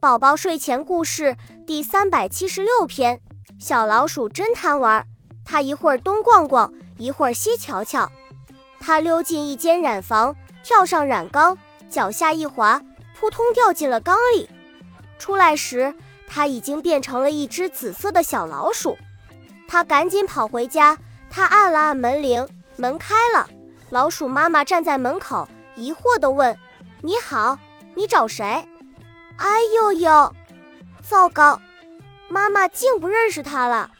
[0.00, 3.20] 宝宝睡前故事第三百七十六篇：
[3.58, 5.06] 小老鼠真贪玩。
[5.44, 8.10] 它一会儿东逛逛，一会儿西瞧瞧。
[8.80, 10.34] 它溜进一间染房，
[10.64, 11.58] 跳上染缸，
[11.90, 12.82] 脚下一滑，
[13.14, 14.48] 扑通掉进了缸里。
[15.18, 15.94] 出来时，
[16.26, 18.96] 它已经变成了一只紫色的小老鼠。
[19.68, 20.96] 它赶紧跑回家，
[21.28, 23.46] 它按了按门铃，门开了。
[23.90, 25.46] 老鼠妈妈站在门口，
[25.76, 26.58] 疑惑地问
[27.04, 27.58] ：“你好，
[27.94, 28.66] 你找谁？”
[29.40, 30.34] 哎呦呦，
[31.02, 31.58] 糟糕！
[32.28, 33.90] 妈妈竟不认识他了。